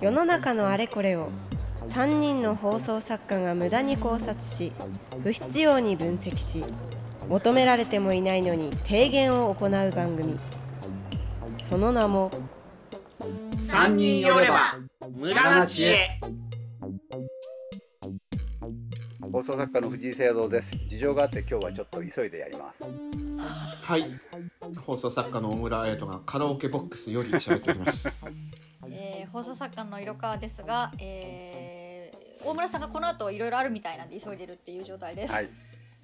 [0.00, 1.30] 世の中のあれこれを
[1.88, 4.72] 3人の放送作家が無駄に考察し
[5.22, 6.64] 不必要に分析し
[7.28, 10.38] 求められてもいないのに提言を行う番組。
[11.60, 12.30] その名も
[13.58, 14.76] 三人寄れば
[15.14, 16.20] 無駄な知恵。
[19.30, 20.74] 放送作家の藤井聖堂です。
[20.88, 22.84] 事情があって今日はちょっと急いでやります。
[23.82, 24.06] はい。
[24.86, 28.22] 放送作家の大村彩人がカラオケボックスより喋っております。
[28.24, 28.57] えー
[29.38, 35.34] 放送作家の色川ですが、えー大村さんがこの後いろいろあるみたいなんで急いでるっていう状態です。
[35.34, 35.48] はい。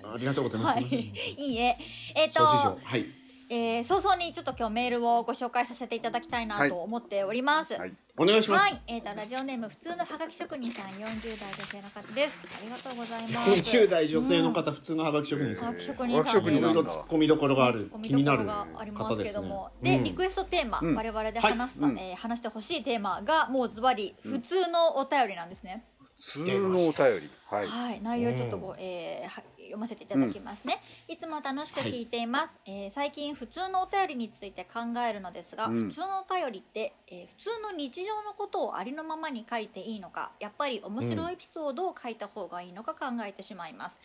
[0.03, 1.79] ありがとうございます、はい、いいえ、
[2.17, 2.71] えっ、諸事情。
[2.73, 3.07] と、はい
[3.55, 7.75] えー早々にちょっと今日メールをご紹介させていただきたいなと思っております。
[7.75, 7.93] はい。
[8.17, 12.47] お願いします、はい、えっ、とラジオネーム普通のハガキ職人さん、40代女性の方です。
[12.61, 13.51] ありがとうございます。
[13.51, 16.45] 20代女性の方、普通のハガキ職人ですハガキ職ハ人さん。
[16.47, 20.05] いろいろ突っ込みどころがあるツッコミ気になるどころがあります方ですねけども、でうん。
[20.05, 20.95] リクエストテーマ、うん。
[20.97, 22.11] 我々で話すため、はい。
[22.11, 25.85] えー話してほしいテーマがもうズバリ普通のお便りなんですね。
[26.21, 27.31] 普通のお便り。
[27.47, 27.67] はい。
[27.67, 29.43] はい、内容ちょっとご、えーは
[29.75, 35.89] 読ませていただきますね、いつも楽しく聞いています、えー最近普通のお便りについて考えるのですが、うん。
[35.89, 44.01] 普通のお便りって、えー普通の日常のことをありのままに書いていいのかやっぱり面白いエピソードを書いた方がいいのか考えてしまいます、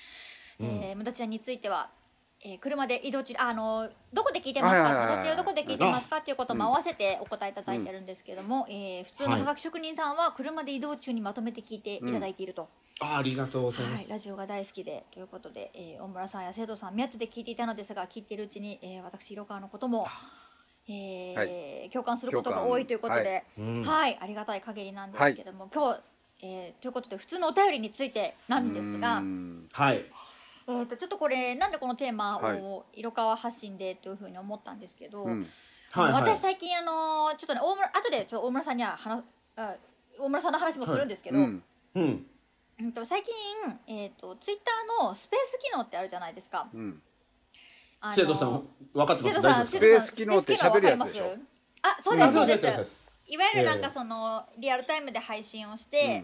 [0.60, 1.90] えー無駄ちゃんについては
[2.42, 5.26] えー車で移動中あのどこで聞いてますか、はいはいはいはい。
[5.26, 6.18] 私はどこで聞いてますか？
[6.18, 12.70] っていうことも合わせてお答えいただいてるんですけども、えー普通のはがき職人さんは車で移動中にまとめて聞いていただいていると、
[13.02, 20.08] あありがとうございます、はい、ラジオが大好きでということで、えー大村さんや生徒さん宮津で聞いていたのですが聞いているうちに、えー私色川のことも、
[20.88, 23.84] えーは共感することが多いということで、うん。
[23.84, 26.00] はい、ありがたい限りなんですけども、今日、
[26.42, 29.22] えーということで普通のお便りについてなんですが
[29.74, 30.06] はい
[30.70, 35.48] えー、とちょっとこれなんでこのテーマはを色川発信でというふうに思ったんですけど、うん。
[35.94, 36.36] あのはいはい。
[36.36, 39.24] 私最近あのちょっとね大村後でちょっと大村さんには話
[39.56, 39.76] あ
[40.20, 41.64] 大村さんの話もするんですけど、うん。
[41.96, 42.26] うん。
[42.80, 43.34] うんと最近、
[43.88, 46.68] えー、とツイッターのスペース機能ってあるじゃないですか。
[46.74, 47.02] うん。
[48.16, 48.64] 生徒さん
[48.94, 49.36] 分かってます？
[49.36, 51.24] 生徒さん、生徒さん、スペース機能って喋るやつでしょ？
[51.26, 51.50] スペース機能わかります。
[51.82, 52.96] あ、そうです、そうです。
[53.28, 53.84] いわゆるなんええ。
[53.84, 56.24] かその、リアルタイムで配信をして、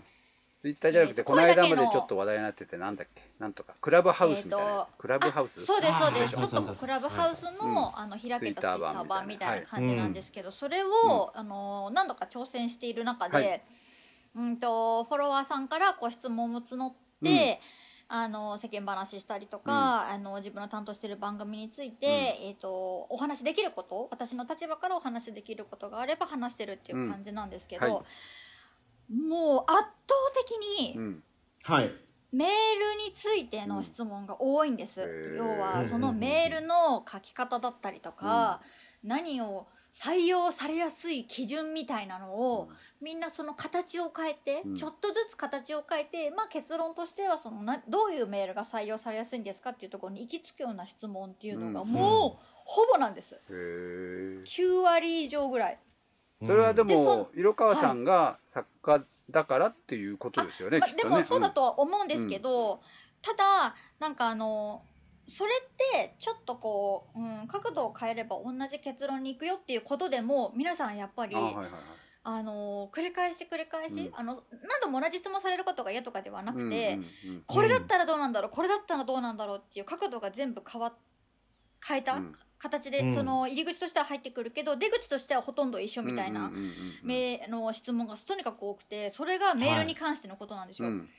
[0.65, 3.21] ツイッターじゃなくてえーこの間までちょっと話題になっててなんだっけ？
[3.37, 4.65] なんとかクラブハウスみたいな。
[4.65, 5.61] やえーとつクラブハウス。
[5.61, 6.37] あそうです、そうです。
[6.37, 13.63] ちょっとクラブハウスの、あの、開けたツイッター版みたいな感じなんですけど、それうを、あの、何度か挑戦している中はで
[14.35, 16.93] い、うんと、フォロワーさんからご質問を募っ
[17.23, 17.61] て、
[18.07, 22.07] あの世間話したりとか、あの自分の担当している番組について、
[22.41, 28.03] えー、とお話しできること私の立場からお話しできることがあれば話してるっていう感じなんですけど、うんは
[29.09, 29.89] もう圧倒
[30.33, 31.23] 的にうん。
[31.63, 31.91] はい。
[32.31, 32.51] メール
[33.09, 35.37] についての質問が多いんです、うん。
[35.37, 38.61] 要はそのメールの書き方だったりとか、
[39.03, 42.67] 何を採用されやすい基準みたいなのを、
[43.01, 44.75] みんなその形を変えて、うん。
[44.75, 51.87] ちょっとずつ形を変えて、まあ、結論としてはそのなどういうメールが採用されやすいんですかっていうところに行き着くような質問っていうのがうん。
[51.87, 53.35] もうほぼなんです。
[53.35, 53.53] へえ
[54.43, 55.79] 9割以上ぐらい
[56.41, 61.15] それはでも色川さんが作家だからっていうことですよねまあ、きっとね。
[61.15, 62.81] でもそうだとは思うんですけど、
[63.21, 64.83] ただなんかあの
[65.27, 71.35] それってちょっとこう、うん、角度を変えれば同じ結論に行くよっていうことでも皆さんやっぱり
[72.23, 74.15] あの繰り返し繰り返し、うん。
[74.15, 77.43] あの何度も同じ質問されることが嫌とかではなくて、うんうんうん。
[77.47, 80.93] これだったらどうなんだろうこれだったらどうなんだろうっていう角度が全部変わっ
[81.87, 82.31] 変えた、うん
[82.69, 83.13] 形で、うん。
[83.13, 86.51] その入り口としては入ってくるけど出口としてはほとんど一緒みたいな、
[87.49, 90.89] の質問がとにかく多くてそれがメールに関してのことなんですよ。
[90.89, 91.09] うん。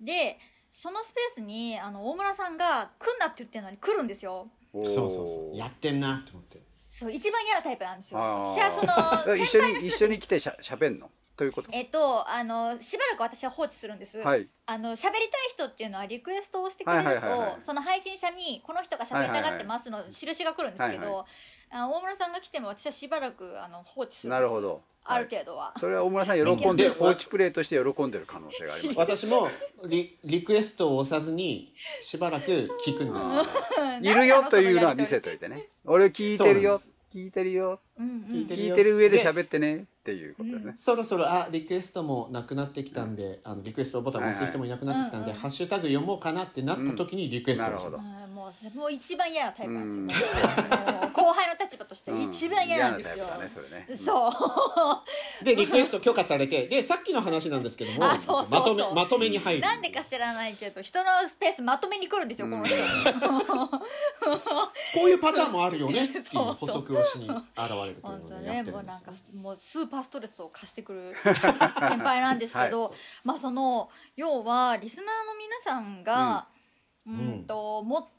[0.00, 0.38] で
[0.70, 4.48] そのスペースにあの大村さんが来んなって言ってるのに来るんですよ。
[4.72, 5.56] そうそうそう。
[5.56, 6.60] やってんなって思って。
[6.86, 8.20] そう一番嫌なタイプなんですよ。
[8.20, 8.52] あー。
[8.54, 11.10] 私はその 一緒に一緒に来てしゃしゃべんの？
[11.38, 11.70] ということ？
[11.72, 14.46] えっとあのしばらく私は放置するんです、はい。
[14.66, 21.26] あの喋りたい人っていうのはリクエストをしてくれると、はいはいはいはいその配信者にこの人が喋りたがってますの印が来るんですけど、はいは
[21.70, 24.40] あ大村さんが来ても私はしばらくあの放置するんです。
[24.40, 24.82] なるほど。
[25.04, 28.98] ある程度は、それは大村さん喜んで放置プレイとして喜んでる可能性があります。
[28.98, 29.48] 私も
[29.86, 33.20] リリクエストを押さずにしばらく聞くんで
[34.02, 34.10] す。
[34.10, 35.68] いるよというのは見せて、といてね。
[35.84, 36.80] 俺聞いてるよ。
[37.12, 37.80] 聞いてるよ。
[37.98, 38.24] うんうん。
[38.30, 40.74] 聞いてるよ聞いてる上で喋ってねっていうことですね。
[40.78, 47.90] そろそろあリクエストもなくなってきたんであのリクエストボタンを押す人もいなくなってきたんで、はいはいハッシュタグ読もうかなってなった時にリクエストを押す。
[47.90, 48.22] なるほど。
[48.22, 50.04] うんもうもう一番嫌なタイプなんですよ、
[51.12, 53.26] 後輩の立場として一番嫌なんですよ、
[53.94, 58.60] そう でリクエスト許可されてでさっきの話なんですけどもあそうそうそう。
[58.60, 59.60] まとめまとめに入る。
[59.60, 63.84] なんでか知らないけど人のスペースまとめに来るんですよこの人、 こ
[65.04, 66.54] ういうパターンもあるよね っていうそうそう。
[66.54, 72.92] 補足をしに現れるという本当のをやってねもうんるですよなんかもうスーパーストレスを貸してくる先輩なんですけど、はい。
[73.24, 76.48] まあその要はリスナーの皆さんが、
[77.06, 78.10] うん、うんとも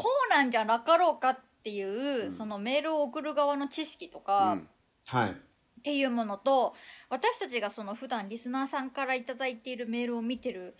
[0.00, 2.32] こうなんじゃなかろうかっていう、うん。
[2.32, 4.68] そのメールを送る側の知識とうか、ん。
[5.08, 5.30] はい。
[5.30, 5.34] っ
[5.82, 6.74] ていうものと
[7.08, 10.76] 私たちがその普段リスナーさんから頂いているメールを見てる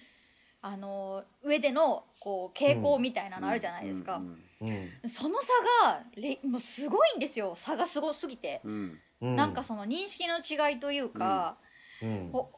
[0.60, 4.68] あの上でのこう傾向みたいなのあるじゃないですか、うん。
[4.68, 5.08] うん。
[5.08, 5.48] その差
[5.84, 7.54] がれもうすごいんですよ。
[7.56, 9.00] 差がすごすぎて、うん。
[9.20, 9.36] うん。
[9.36, 11.58] なんかその認識の違いというか、
[12.02, 12.30] うん。
[12.30, 12.57] こう多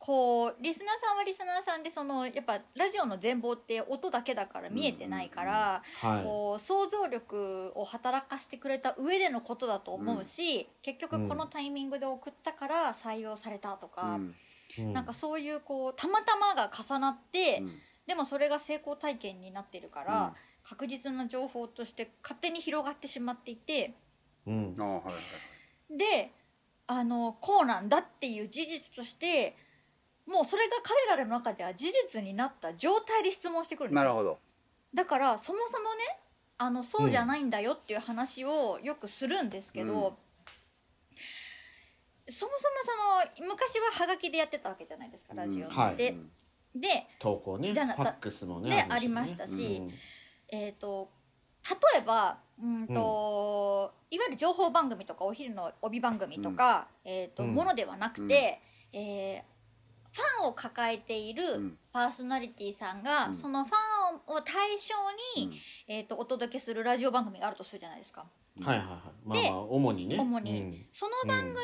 [0.00, 6.24] こうリスナーさんはリスナーさんでそのやっぱラジオの全貌って音だけだから見えてないから、はい。
[6.24, 14.34] こう想像力を働かしてくれた上でのことだと思うし、結局このタイミングで送ったから採用されたとか、うん。
[14.78, 14.92] うん。
[14.94, 17.78] なんかそういうこうたまたまが重なって、うん。
[18.06, 20.32] でもそれが成功体験になってるから、
[20.64, 23.92] 確実な情報として勝手に広がってしまっていて
[24.46, 24.76] うん。
[24.78, 25.20] あはいは
[25.90, 25.98] い。
[25.98, 26.32] で
[26.86, 29.56] あのこうなんだっていう事実として
[30.30, 34.04] もうそれが彼らの中では事実になった状態で質問してくるんですよ。
[34.04, 34.38] なるほど。
[34.94, 36.18] だからそもそもね
[36.56, 39.98] あのそうじゃないんだよっていう話をよくするんですけど、うん。
[40.00, 40.14] そも
[42.28, 42.52] そも
[43.38, 45.96] その昔はハガキでやってたわけじゃないですかラジオって、はい。
[45.96, 46.16] で
[46.76, 47.72] で投稿ね。
[47.72, 49.90] ファックスもねねるしありましたしうん。
[50.48, 51.10] えー、と
[51.68, 57.54] 例えばうんと、いわゆる情報番組とかお昼の帯番組とか、えーとうん。
[57.54, 58.60] ものではなくて、
[58.92, 61.78] えーファンを抱えているうん。
[61.92, 63.34] パーソナリティさんが、うん。
[63.34, 63.74] そのファ
[64.32, 64.94] ンを対象
[65.36, 65.54] に、うん。
[65.88, 68.24] えー、とお届けするラジオ番組があるとするじゃないですか。
[68.62, 68.98] はいはいはい。
[69.24, 70.16] まあでまあ主にね。
[70.18, 70.60] 主に。
[70.60, 70.86] うん。
[70.92, 71.60] その番組で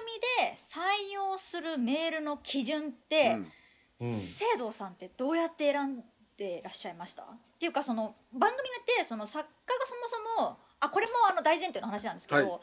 [0.57, 3.37] 採用するメールの基準って、
[4.01, 4.07] うん。
[4.07, 4.15] うん。
[4.19, 6.05] 聖堂さんってどうやって選ん
[6.37, 7.23] でらっしゃいました？
[7.23, 7.27] っ
[7.59, 10.01] ていうかその番組によってその作家がそも
[10.37, 12.61] そもあこれもあの大前提の話なんですけど、はい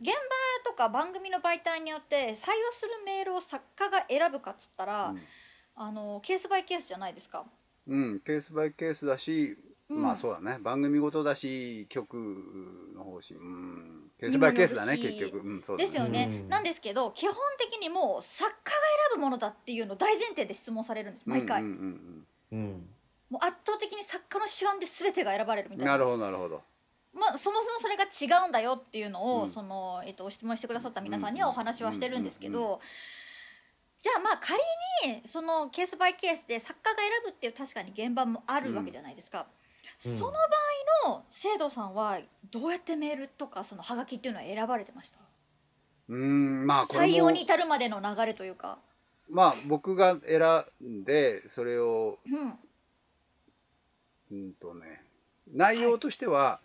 [0.00, 5.20] 現場とか番組の媒体によって採用するメールを作家が選ぶかっつったら、うん。
[5.76, 7.44] あのケースバイケースじゃないですか。
[7.86, 9.56] うん、ケースバイケースだし、
[9.88, 10.02] うん。
[10.02, 10.58] まあそうだね。
[10.60, 12.16] 番組ごとだし曲
[12.94, 13.40] の方針。
[13.40, 14.10] うん。
[14.18, 15.86] ケースバイケースだね結局、うん、そうだね。
[15.86, 16.48] ですよね、うん。
[16.48, 18.60] なんですけど基本的にもう作家が
[19.10, 21.68] 選ぶものだっていうのを大前提で質問されるんです毎回、うん
[22.52, 22.86] うんうん
[23.30, 25.94] もう圧倒的に作家の手腕で全てが選ばれるみたいな。
[25.94, 26.60] うんなるほどなるほど
[27.12, 29.50] まあ、そもそもそれが違うんだよっていうのを、うん。
[29.50, 32.80] その、えっと、質問してくださった皆さんにはお話はしてるんですけうんうんど、
[34.00, 34.58] じゃあまあ仮
[35.12, 39.46] にそのケースバイケースで作家が選ぶっていう確かに現場もあるわけじゃないですか、
[40.06, 40.16] うん。
[40.16, 40.38] その場
[41.06, 42.18] 合の聖堂さんは
[42.50, 45.18] どうやってメールとかそのハガキっていうのは選ばれてました？
[46.08, 48.78] うんまあ採用に至るまでの流れというか、
[49.28, 50.40] まあ僕が選
[50.82, 52.58] んでそれをうん、
[54.30, 55.02] うんとね
[55.52, 56.60] 内容としては、は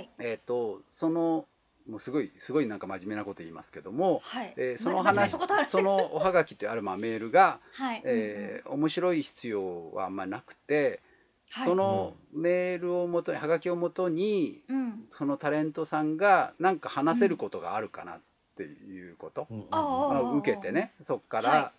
[0.00, 0.10] い。
[0.18, 1.46] えっ、とその
[1.88, 5.30] もうすごいすごいなんか真面目なこと言いますけども、はい、えーその話
[5.68, 11.00] そのおはがきってあるまあメールが、はい、えー面白い必要はあんまりなくて、
[11.50, 11.66] はい。
[11.66, 14.76] そのメールをもとにはがきをもとにうん。
[14.76, 18.20] うんそのタレントさんがなんか話せることがあるかなっ
[18.56, 21.70] ていうこと、うんああまあ受けてねそっから、はい。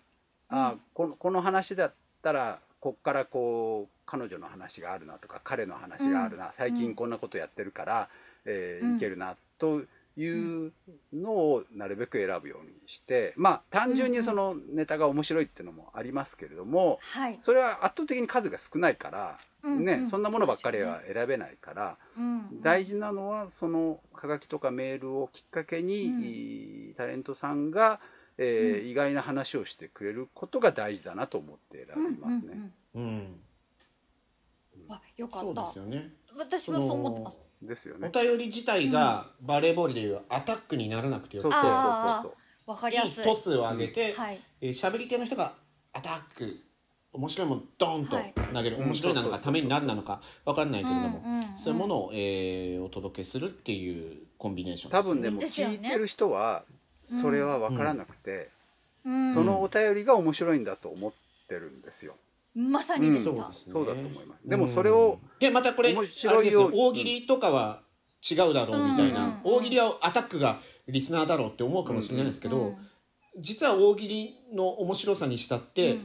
[0.48, 8.08] あうんこのこの話だったらこっからこう彼女の話があるなとか彼の話があるな、最近こんなことやってるから、
[8.44, 8.96] えーうん。
[8.96, 9.82] いけるなと
[10.16, 10.72] いう
[11.12, 20.10] のをなるべく選ぶようにしてまあ単純にそのネタが面白いっていうのもありますけれども、はい、それは圧倒的に数が少ないから、ねうんうん。
[20.10, 28.00] そんなものばっかりは選べないから、うん大事なのはそのはがきとかメールをきっかけに、タレントさんが、
[28.38, 32.72] えー意外な話をしてくれることが大事だなと思って選びますね。
[32.94, 33.14] うんうんうん。
[33.14, 33.40] うん
[34.90, 36.10] あよかそうったですよね。
[36.36, 37.40] 私はそう思ってます。
[37.64, 38.10] おですよね。
[38.12, 41.52] 便り自体がバレーボールでいうアタックにならなくてよくて。
[41.52, 42.70] そうそうそうあそう。
[42.70, 43.24] わかりやすい。
[43.24, 44.40] いいトスを上げて、はい。
[44.60, 45.54] えー喋り手の人が
[45.92, 46.60] アタック
[47.12, 48.32] 面白いもんドーンとはい。
[48.54, 51.58] 投げる、うん面白いなのそうそうそうかためになるなのか分かんないけれども、うんうんうん。
[51.58, 56.64] そういうものを、えーお届けするっていうコンビネーション多分でもですよね聞いてる人は
[57.02, 58.48] それは分からなくて、
[59.04, 59.34] うん。
[59.34, 61.12] そのお便りが面白いんだと思っ
[61.48, 62.14] てるんですよ。
[62.54, 63.72] まさにでした、そうですね。
[63.72, 64.48] そうだと思います。
[64.48, 65.38] でもそれをうん。
[65.38, 66.70] でまたこれ面白いよ。
[66.72, 67.82] 大喜利とかは
[68.28, 69.40] 違うだろうみたいな、うんうんうん。
[69.44, 72.76] 大喜利はアタックがリスナーだろうって思うかもしれないですけど、うん
[73.38, 75.98] 実は大喜利の面白さにしたって、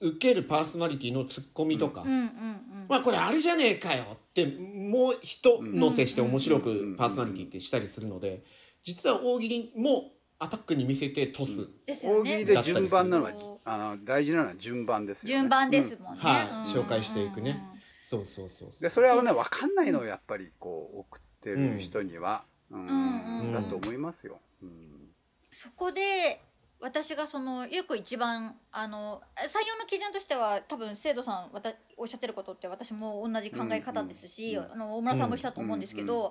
[0.00, 2.86] 受けるパーソナリティのツッコミとか、うんうんうん。
[2.88, 8.42] まあこれあれじゃねえかよってもう一乗せして面白くパーソナリティってしたりするので
[8.82, 12.18] 実は大喜利もアタックに見せてトス、ですよね。
[12.20, 13.30] 大喜利で順番なのは
[13.64, 15.28] あの大事なのは順番ですよね。
[15.28, 16.48] 順番ですもんね、はい。
[16.48, 16.62] うん。
[16.62, 17.62] 紹介していくね。
[18.00, 23.52] そうそうそうでそれはね分かんないのをやっぱりこう送ってる人には、うんうんうん。
[23.52, 24.40] だと思いますよ。
[24.62, 25.10] うん。
[25.50, 26.40] そこで
[26.80, 36.30] 私がそのよく一番あの採用の基準としては多分生徒さんわたおっしゃってることって私も同じ考え方ですし、あの大村さんもしたと思うんですけど、うんう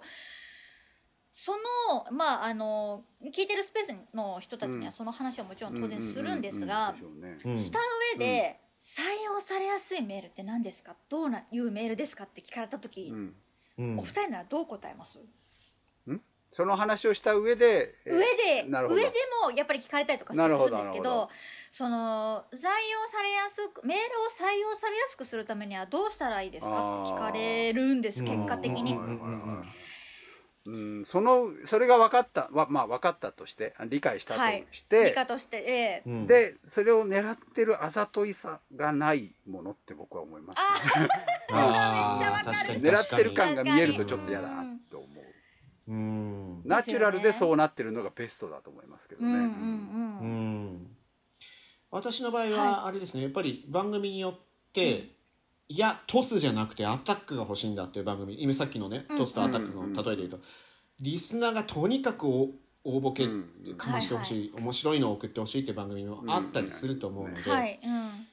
[1.33, 6.93] そのまああの聞いてるスペースの人たちにはその話はもちろん当然するんですが、
[7.55, 7.79] した
[8.17, 10.95] 上で、採用されやすいメールって何ですか？
[11.09, 12.25] どうないうメールですか？
[12.25, 13.35] って聞かれた時、うん。
[13.77, 14.00] うん。
[14.00, 15.19] お二人ならどう答えます、
[16.51, 19.11] その話をした上で、えー上で上で
[19.45, 21.29] もやっぱり聞かれたりとかすなるんですけど
[21.71, 22.59] その採用
[23.07, 27.03] されやすくメールを採用されやすくするためにはどうしたらいいですか？
[27.03, 29.00] って聞かれるんです結果的に
[30.63, 34.65] うんそのそれが分かったわまあ分かったとして理解したとはい。
[34.72, 36.03] して、理科として、ええ。
[36.06, 36.27] うん。
[36.27, 40.58] でそれを狙ってるあざといさがないものって僕は思います、
[41.00, 41.08] ね、
[41.51, 42.58] あめっちゃわかる。
[42.58, 42.82] 確かに。
[42.84, 45.91] 狙ってる感が見えるとちょっと嫌だなと思う。
[45.91, 46.62] うん。
[46.63, 50.74] ナチュラルでそうなってるのがベストだと思いますけどね、うんうんううん。
[50.75, 50.98] ん。
[51.89, 54.39] 私の場合はあれですね、やっぱり番組によっ
[54.74, 55.15] て、
[55.72, 58.44] いやトスじゃなくてアタックが欲しいんだっていう番組。
[58.44, 59.18] 今さっきのねうん。
[59.18, 60.40] トスとアタックの例えで言うと、
[61.00, 62.50] リスナーがとにかくお
[62.84, 63.75] 応募けうん。
[63.78, 68.28] かましてほしい、面白いのを送ってほしいっていう番組もあったりすると思うので、はい、うん、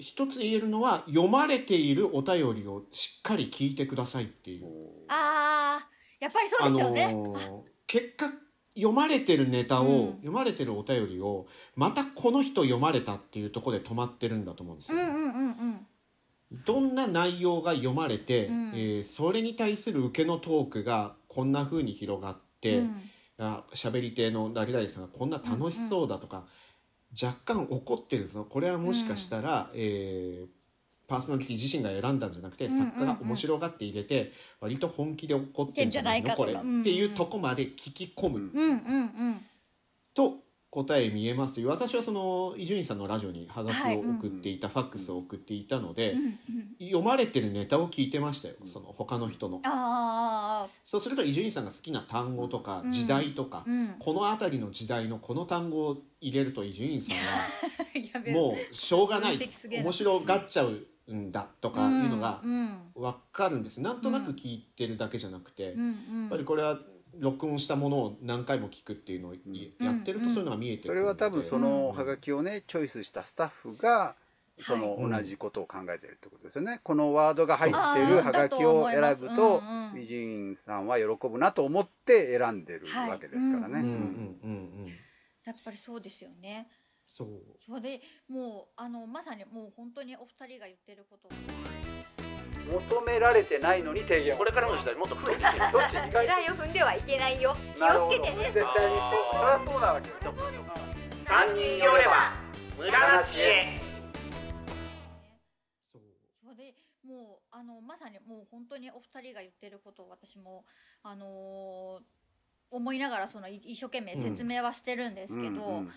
[0.00, 4.66] 一つ言えるのは読まれているお便りをしっかり聞いてくださいっていう。
[5.06, 5.88] ああ
[6.18, 8.26] やっぱりそうですよね、あのー結果
[8.74, 10.10] 読まれてるネタを、うん。
[10.14, 15.28] 読まれてるお便りをまたこの人読まれたっていうところで止まってるんだと思うんですよ、うんうんうんう
[15.74, 15.86] ん
[16.64, 18.68] どんな内容が読まれて、うん。
[18.74, 22.94] えーそれに対する受けのトークがこんな風に広がって、うん。
[23.38, 26.44] あ喋り手の誰々さんがこんな楽しそうだとか、
[27.20, 28.46] 若干怒ってるぞ。
[28.48, 30.46] これはもしかしたら、えー
[31.06, 32.86] パーソナリティ自身が選んだんじゃなくて、うんうんうん。
[32.92, 36.34] 作家が面白がって入れて割と本気で怒ってんじゃないの？
[36.34, 38.48] これ、うんうんっていうとこまで聞き込む、うん。
[38.48, 38.74] うんうんう
[39.32, 39.40] ん。
[40.14, 40.38] と
[40.74, 46.38] 答え見えますし私はその伊集院さんのラジオにハガキを送っていた、ファックスを送っていたので、うんうん
[46.80, 48.56] 読まれてるネタを聞いてましたよ。
[48.64, 49.60] その他の人の。
[49.64, 59.38] ああそうすると伊集院さんが好きな単語とかうん時代とか、うんこの辺りの時代のこの単語を入れると伊集院さんは もうしょうがない
[59.70, 63.80] 面白がっちゃうんだとかいうのがうん分かるんです。
[63.80, 66.26] なんとなく聞いてるだけじゃなくて、うんやうん。
[66.26, 66.78] っぱりこれは
[67.18, 71.16] 録音したものを何回も聞くっていうのをやってるとそういうのが見えてくるので。
[71.16, 74.16] それは多分そのハガキをねチョイスしたスタッフが
[74.60, 76.80] そのはい同じことを考えてるってことですよね。
[76.82, 79.64] このワードが入ってあるーハガキを選ぶだと思といます。
[79.64, 80.02] うんうん。
[80.02, 83.84] 伊集院さんは喜ぶなと思って選んでるわけですからね。
[85.44, 86.68] やっぱりそうですよね。
[87.06, 87.28] そう。
[87.66, 91.28] それでもうあのまさにもう本当にお二人が言ってること
[92.64, 94.36] 求められてないのに提言。
[94.36, 95.58] これからの時代もっと増えていける。
[95.72, 97.56] どっち意外台を踏んではいけないよ。
[97.76, 98.52] 気をつけてね。
[98.52, 100.14] 絶対にそりゃそうなわけよ。
[101.26, 102.32] 三人寄れば
[102.76, 103.80] 無駄な知恵。
[105.92, 106.02] そう。
[106.42, 106.74] それで
[107.06, 110.64] もうあのまさにもう本当にお二人が言ってることを私も
[111.02, 112.04] あのー
[112.70, 115.90] 思いながらそのい一生懸命説明はしてるんですけど、うんうん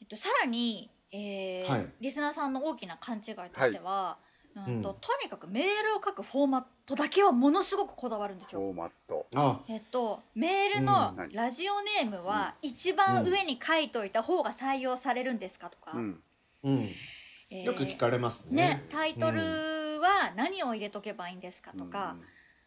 [0.00, 1.86] えっと、さらに、えーはい。
[2.00, 4.18] リスナーさんの大きな勘違いとしては、
[4.56, 4.82] うん。
[4.82, 4.96] とうん。
[5.00, 8.60] とにかくメールを書くフォーマットだけはものすごくこだわるんですよ。
[8.60, 9.26] フォーマット。
[9.34, 9.60] あ。
[9.68, 11.32] えっと、メールのうん。
[11.32, 16.22] ラジオネームは一番上に書いといた方が採用されるんですかとか、うん。
[16.64, 16.88] うん。
[17.50, 18.56] えーよく聞かれますね。
[18.56, 22.16] ね、タイトルは何を入れとけばいいんですかとか、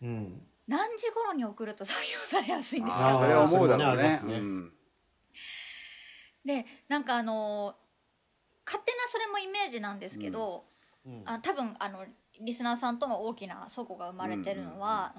[0.02, 0.42] うん。
[0.68, 4.10] 何時頃に送ると採用されやすいんですかあーそれは思うだろうそれもねありね。
[4.10, 4.74] ますねうん。
[6.46, 7.76] でなんかあの
[8.66, 10.64] 勝手なそれもイメージなんですけど、
[11.10, 11.24] うん。
[11.26, 12.06] あ多分あの
[12.42, 15.14] リスナーさんとの大きな齟齬が生まれてるのは、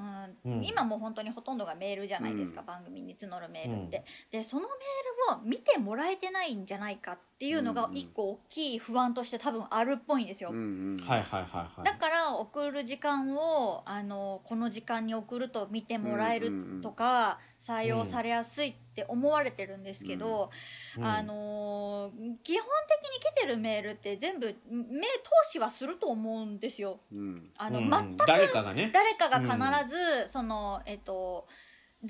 [0.45, 2.67] うんうん今もう本当にほとんどがメールじゃないですか、うん。
[2.67, 10.61] 番組に募るメールって、でそのメールを見てもらえてないんじゃないかっていうのがうん一個大きい不安として多分あるっぽいんですよ、うんう
[10.97, 10.97] ん。
[10.99, 11.85] はいはいはいはい。
[11.85, 20.50] だから送る時間をあのこの時間に送ると見てもらえるとか、採用されやすいって思われてるんですけど、
[20.97, 21.05] うん。
[21.05, 22.11] あのー
[22.43, 22.67] 基本
[23.03, 25.11] 的に来てるメールって全部目通
[25.50, 27.00] しはすると思うんですよ。
[27.12, 27.50] うん。
[27.57, 27.90] あの、うん。
[27.90, 28.90] 全く誰かがね。
[28.93, 31.47] 誰かが必ず、そのえっと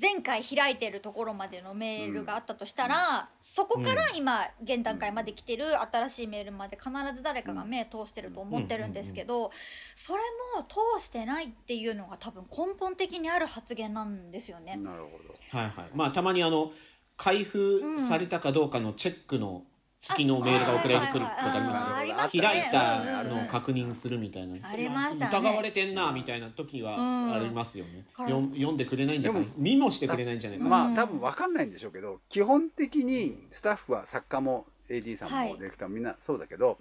[0.01, 9.51] 前回開いてるところまでのメールがあったとしたら、そこから今現段階まで来てる新しいメールまで必ず誰かが目通してると思ってるんですけど、
[9.95, 10.23] それ
[10.55, 14.77] も通してないっていうのが多分根本的にある発言なんですよね。
[14.77, 15.57] なるほど。
[15.57, 15.89] はいはい。
[15.93, 16.71] まあたまにあの
[17.17, 19.63] 開封されたかどうかのチェックの
[20.01, 28.41] 月のメールが送られてくることありますあけど開いたのを確認するみたいな疑われてんなみたいな時はうんありますよね、読
[28.73, 29.47] んでくれないんじゃない？
[29.57, 35.49] 見もしてくれないんじゃないか、うんまあ多分分かんないんでしょうけど基本的にスタッフは作家も AD さんはい。
[35.49, 36.79] もディレクターもみんなそうだけど、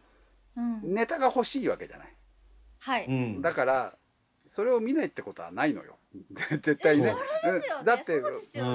[0.57, 2.15] うん、ネタが欲しいわけじゃない。
[2.81, 3.43] はい、うん。
[3.43, 3.95] だから
[4.47, 5.97] それを見ないってことはないのよ
[6.31, 7.15] 絶対にね。
[7.85, 8.21] だって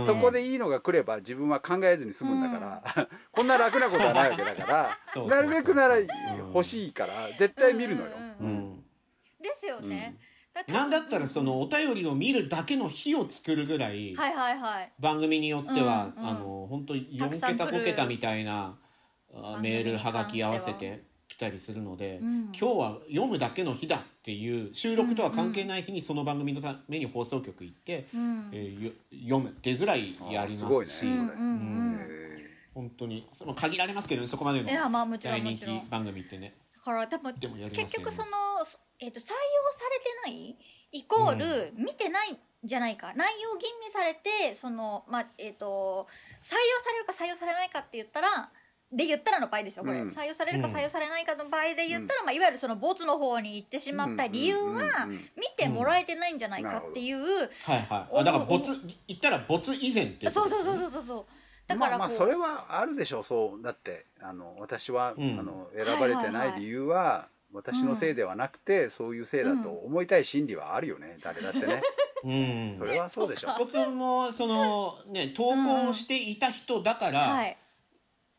[0.05, 4.99] そこでいいのが来れば自分は考えずに済むんだから、 こんな楽なことはないわけだから。
[5.13, 5.41] そうそうそう。
[5.41, 8.11] なるべくなら欲しいから絶対見るのよ。
[8.17, 8.53] うんうんううん。
[8.77, 8.83] ん。
[9.41, 10.17] ですよね、
[10.53, 10.71] だって。
[10.71, 14.15] なんだったらそのお便りを見るだけの日を作るぐらい
[14.99, 17.71] 番組によっては、あの本当4たくさん来る。
[17.71, 18.77] 桁5桁みたいな
[19.61, 21.03] メールはがき合わせて
[21.35, 22.43] 来たりするので、うん。
[22.45, 28.49] 今日は読むだけの日だっていう収録とは関係ない日にその番組のために放送局行って、うん。
[28.53, 31.05] えーよ読むっていうぐらいやりますし、
[32.73, 36.53] 本当にその限られますけどねそこまでの大人気番組ってね。
[36.75, 37.69] だから多分ね。
[37.73, 38.27] 結局その、
[38.99, 39.33] えー、と採用さ
[39.89, 40.57] れてない
[40.91, 46.07] イコール見てないんじゃないか、内容吟味されてそのまあえっ、と
[46.41, 48.49] 採用されるか採用されないかって言ったら
[48.91, 50.07] で言ったらの場合ですよこれ、うん。
[50.09, 50.73] 採用されるかうん。
[50.73, 54.73] 採用されないかの場合で言ったら、まあ、いわゆるそのボツの方に行ってしまった理由はうん。
[54.73, 54.79] うん。
[54.79, 55.11] うん。
[55.11, 57.47] うん見てもらえてないんじゃないかっていう、はい
[57.89, 58.71] はい、あだからボツ
[59.07, 61.25] 言ったらボツ以前っていそうそうことですねそうそうそう。
[61.67, 63.23] だからこう、まあまあそれはあるでしょう。
[63.23, 65.39] そうだってあの私は、うん。
[65.39, 71.17] あの選ばれてない理由は、私のせいではなくて、そういうせいだと思いたい心理はあるよね。
[71.23, 71.81] 誰だってね。
[72.23, 72.27] う
[72.73, 72.75] ん。
[72.77, 73.55] それはそうでしょう。
[73.59, 77.57] 僕もそのね投稿していた人だからはい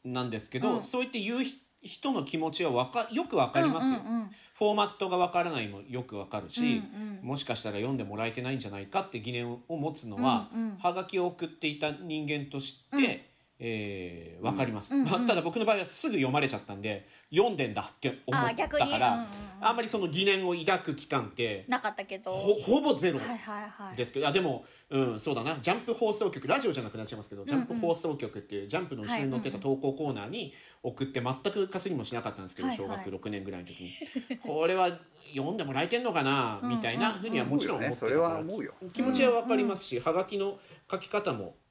[0.06, 0.82] なんですけど、うん。
[0.82, 1.38] そう言って言う
[1.82, 4.30] 人の気持ちはわかよくわかりますよ、うんうんうん。
[4.54, 7.26] フォーマットがわからないもよくわかるし、うんうん。
[7.26, 10.76] もしかしたら読んでもらえてないんじゃないかって疑念を持つのは、うんうん。
[10.78, 13.20] はがきを送っていた人間として、うん
[13.58, 15.06] えーわかります、うんうん。
[15.06, 19.28] まあただ僕の場合はすぐ読まれちゃったんで読んでんだって思ったから、うんうんうん。
[19.62, 22.30] あんまりその疑念を抱く期間ってなかったけど。
[22.30, 23.96] ほほぼゼロはいはいはい。
[23.96, 25.58] ですけど、あでも、うん、そうだな。
[25.60, 32.88] ジャンプ放送局ラジオじゃなくなっちゃいますけど、ジャンプ放送局っていうジャンプの後ろに載ってた投稿コーナーに送って全くかすりもしなかったんですけど、はいはい。
[32.88, 33.92] 小学6年ぐらいの時に。
[34.38, 34.90] これは
[35.34, 38.76] 読んでもらえてんのかなうんみたいなふうにはもちろん思ってたから、思うよね。
[38.78, 38.90] それは思うよ。
[38.92, 40.58] 気持ちはわかりますし、はがきの
[40.90, 41.65] 書き方もうん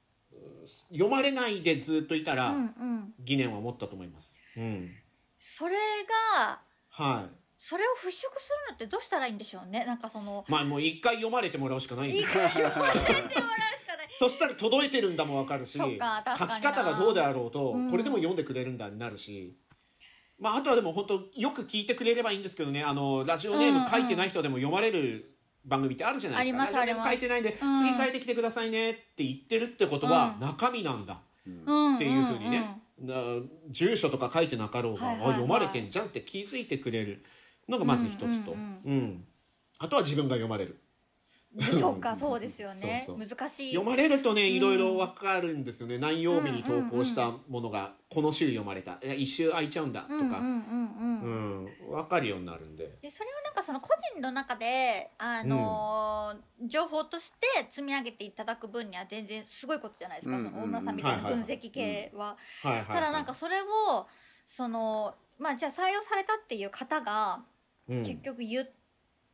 [0.90, 3.14] 読まれないでずっといたら、うんうん。
[3.24, 4.34] 疑念は持ったと思います。
[4.56, 4.90] うん。
[5.38, 5.76] それ
[6.34, 7.36] がはい。
[7.58, 8.28] それを払拭する
[8.68, 9.84] のってどうしたらいいんでしょうね？
[9.86, 12.16] なんかそのまあもう一回読まれてもらうしかない。
[12.16, 13.30] 一回読まれてもらうし
[13.86, 14.08] かない。
[14.18, 17.90] そしたら届いてるんだもわかるし書き方がどうであろうと、うん。
[17.90, 19.56] これでも読んでくれるんだになるし、
[20.38, 22.82] まあ、あとはでも本当よく聞いてくれればいいんですけどね。
[22.82, 25.35] あのラジオネーム書いてない人でも読まれる
[25.66, 27.88] 番組ってあるじゃないですか、あります書いてないんで、うん。
[27.88, 31.18] 次書いてきてくださいねって言ってるってことはうん中身なんだ。
[31.46, 31.96] うん。
[31.96, 33.14] っていうふうにね、な
[33.70, 37.24] 住所とか書いてなかろうが、あ読まれてんじゃんって気づいてくれる
[37.68, 39.24] のがまず一つと、うん。
[39.78, 40.78] あとは自分が読まれる。
[41.56, 43.04] でそうかそうですよね。
[43.06, 43.28] そうそう。
[43.28, 43.74] 難しい。
[43.74, 44.48] 読まれるとねうん。
[44.48, 48.98] いろいろ分かるんですよね、何曜日に投稿したものがこの週読まれた。
[49.02, 51.64] いや一週空いちゃうんだとか、うんうんうんうん。
[51.64, 51.90] うん。
[51.90, 52.98] 分かるようになるんで。
[53.00, 62.36] でそれをなんかその個人の中で、あのー情報として積み上げていただく分には全然すごいことじゃないですか、うんその大村さんみたいな分析系は。
[62.62, 64.06] ただなんかそれを
[64.46, 67.44] そのまあじゃあ採用されたっていう方が
[67.88, 68.68] うん、結局言っ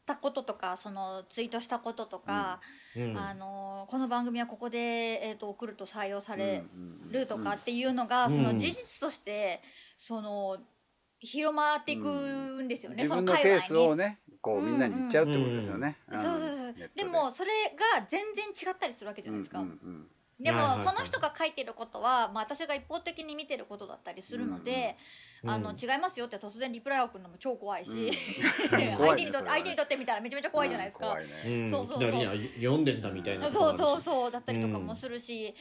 [0.04, 2.60] たこととかそのツイートしたこととか、
[2.96, 3.18] うん。
[3.18, 8.32] あのーこの番組はここで、えー、と送ると採用されうんるとかっていうのが、うん。
[8.32, 9.60] その事実として
[9.98, 10.56] その
[11.20, 13.86] 広まっていくんですよね、自その分のケー界隈に。
[13.86, 16.14] スをねこうみんなに言っちゃうってことですよね、ん。
[16.14, 16.40] そうそう
[16.78, 16.90] そう。
[16.96, 17.50] でもそれ
[17.96, 20.06] が全然違ったりするわけじゃないですか、うんうん
[20.42, 20.86] でも、はいはいはい。
[20.88, 28.68] その人が書いてることは、まあ、私が一方的に見てることだったりするので、うんあの違いますよって突然リプライを送るのも超怖いし、うん。
[28.68, 33.50] 相 怖い手にとって相手にとってみたらめちゃめちゃ怖いじゃないですか、うんそうそう読んでんだみたいな。
[33.50, 35.52] そうそううそうだったりとかもするし、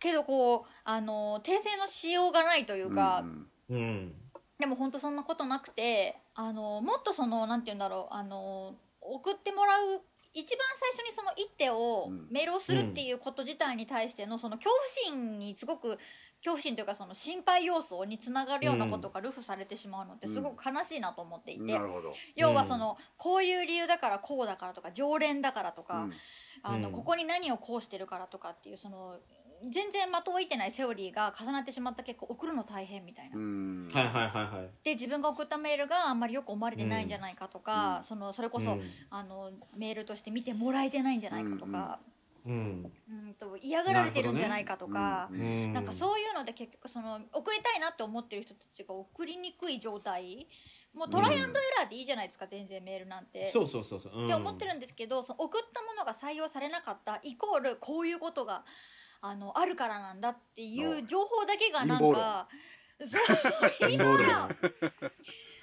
[0.00, 4.14] けどこうあの訂正のしようがないというか、うんうん。
[4.58, 12.28] でも本当そんなことなくてあのもっとそのなんて言うんだろうあの送ってもらう一番最初にその一手をうん。
[12.30, 15.98] メールをするっていうこと自体に対してのその恐怖心にすごく
[16.38, 21.78] 恐怖心というかその心配要素につながるようなことがルフされてしまうのってすごく悲しいなと思っていて、
[22.34, 26.12] 要はそのこういう理由だからこうだからとか常連だからとか、うん。
[26.62, 26.94] あのうん。
[26.94, 29.18] ここに何をこうしてるからとかっていうその
[29.68, 33.36] 全然的を射てないセオリーが重なってしまった結果送るの大変みたいな。
[33.36, 33.88] うん。
[33.92, 34.70] はいはいはいはい。
[34.84, 38.04] で自分が送ったメールがあんまりよく思われてないんじゃないかとか、うん。
[38.04, 38.82] そのそれこそ、うん。
[39.10, 42.00] あのメールとして見てもらえてないんじゃないかとか、
[42.46, 42.92] うん
[43.26, 45.28] うん、と嫌がられてるんじゃないかとか。
[45.30, 45.72] うんうん。
[45.72, 50.46] なんかそういうので結局その送りたいなって思ってる人たちが送りにくい状態
[50.94, 53.46] もうトライアンドエラーでいいじゃないですか、全然メールなんて。
[53.48, 54.24] そうそうそうそう、うん。
[54.24, 58.64] って思ってるんですけどその送ったものが採用されなかったイコールこういうことが
[59.22, 62.48] あのあるからなんだっていう情報だけがなんか
[63.00, 64.50] そう陰謀論。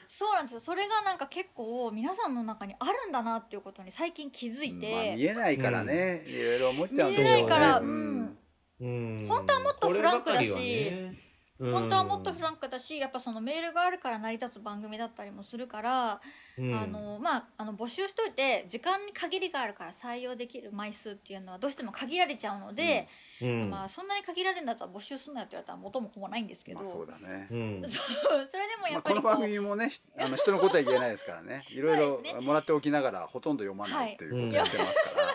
[0.10, 0.60] そうなんですよ。
[0.60, 8.38] それがなんか結構皆さんの中にあるんだなっていうことに最近気づいまあ、て、見えないからね、いろいろ思っちゃうんでしょう見えないからねうん。
[8.80, 9.26] うん。
[9.28, 11.12] 本当はもっとフランクだし
[11.60, 16.22] 本当はもっとフランクだしやっぱそのメールがあるから成り立つ番組だったりもするから、
[16.58, 16.76] うん。
[16.78, 23.08] あのまああの募集しといて時間に限りがあるから採用できる枚数っていうのはどうしても限られちゃうので、
[23.42, 23.70] うん。
[23.70, 27.84] まあそんなに限られるんだったら募集するなって言われたら元も子もないんですけど、まあそうだね、 うん。
[27.88, 31.64] そうそれでもやまあ、っぱりこの番組もねひあの人のことは言えないですからね。
[31.70, 35.28] いろいろもらっておきながらほとんど読まないっていうことをやってますから、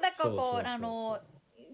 [0.02, 0.66] だこうそうそうそうそう。
[0.66, 1.20] あの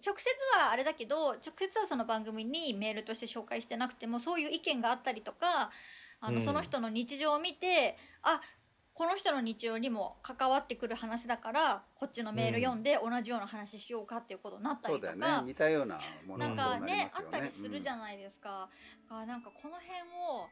[0.04, 5.70] 直接はあれだけど直接はその番組にメールとして紹介してなくてもそういう意見があったりとか
[6.20, 6.44] あの、うん。
[6.44, 8.40] その人の日常を見てあ
[8.94, 15.46] この人の日常にも関わってくる話だからこっちのメール読んで同じような話しようかっていうことになったそうだりとか、よね。
[15.46, 18.68] 似たようなものなんかねあったりするじゃい、ないですか。
[19.08, 20.48] だからなんかこの辺を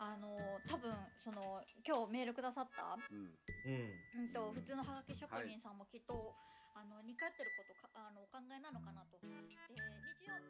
[0.00, 2.98] あの多分その今日メールくださった？
[3.12, 3.18] うん。
[3.18, 4.22] うん。
[4.22, 6.34] うんと普通のハガキ職人さんもきっと、
[6.74, 9.16] あの似通ってることかあのお考えなのかなと。
[9.20, 10.40] で日曜通常の。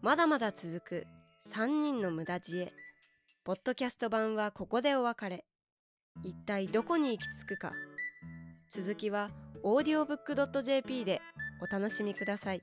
[0.00, 1.06] まだまだ続く
[1.48, 2.72] 3人の無駄知恵。
[3.42, 5.44] ポッドキャスト版はここでお別れ。
[6.22, 7.72] 一体どこに行き着くか。
[8.70, 9.30] 続きは
[9.64, 11.20] audiobook.jp で
[11.60, 12.62] お楽しみください。